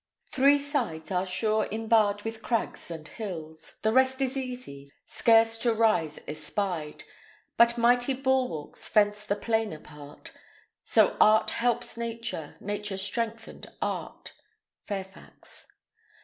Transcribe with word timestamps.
Three 0.31 0.57
sides 0.57 1.11
are 1.11 1.27
sure 1.27 1.65
inbarred 1.65 2.23
with 2.23 2.41
craggs 2.41 2.89
and 2.89 3.07
hills, 3.07 3.77
The 3.83 3.93
rest 3.93 4.19
is 4.19 4.35
easy, 4.35 4.89
scarce 5.05 5.59
to 5.59 5.75
rise 5.75 6.17
espy'd; 6.27 7.03
But 7.55 7.77
mighty 7.77 8.15
bulwarks 8.15 8.87
fence 8.87 9.23
the 9.23 9.35
plainer 9.35 9.77
part: 9.79 10.31
So 10.81 11.15
art 11.21 11.51
helps 11.51 11.97
nature, 11.97 12.55
nature 12.59 12.97
strengtheneth 12.97 13.67
art. 13.79 14.33
Fairfax. 14.85 15.67